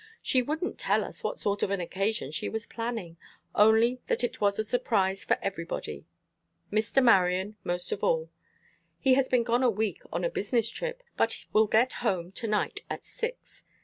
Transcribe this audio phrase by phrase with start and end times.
[0.23, 3.17] She wouldn't tell us what sort of an occasion she was planning,
[3.53, 6.07] only that it was a surprise for everybody,
[6.71, 7.03] Mr.
[7.03, 8.31] Marion most of all.
[8.97, 12.47] He has been gone a week on a business trip, but will get home to
[12.47, 13.63] night at six.